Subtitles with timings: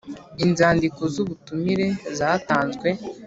[0.43, 2.87] Inzandiko z ubutumire zatanzwe